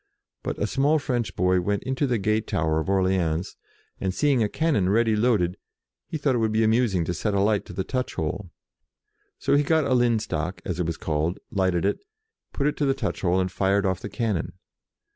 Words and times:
But 0.41 0.57
a 0.57 0.65
small 0.65 0.97
French 0.97 1.35
boy 1.35 1.61
went 1.61 1.83
into 1.83 2.07
the 2.07 2.17
gate 2.17 2.47
tower 2.47 2.79
of 2.79 2.89
Orleans, 2.89 3.55
and 3.99 4.11
seeing 4.15 4.41
a 4.41 4.49
cannon 4.49 4.89
ready 4.89 5.15
loaded, 5.15 5.51
18 5.51 5.51
JOAN 5.51 5.51
OF 5.51 5.53
ARC 5.53 6.05
he 6.11 6.17
thought 6.17 6.35
it 6.35 6.37
would 6.39 6.51
be 6.51 6.63
amusing 6.63 7.05
to 7.05 7.13
set 7.13 7.35
a 7.35 7.39
light 7.39 7.65
to 7.65 7.73
the 7.73 7.83
touch 7.83 8.15
hole. 8.15 8.49
So 9.37 9.55
he 9.55 9.61
got 9.61 9.85
a 9.85 9.93
lin 9.93 10.17
stock, 10.17 10.59
as 10.65 10.79
it 10.79 10.87
was 10.87 10.97
called, 10.97 11.37
lighted 11.51 11.85
it, 11.85 11.99
put 12.51 12.65
it 12.65 12.77
to 12.77 12.85
the 12.87 12.95
touch 12.95 13.21
hole, 13.21 13.39
and 13.39 13.51
fired 13.51 13.85
off 13.85 13.99
the 13.99 14.09
cannon. 14.09 14.53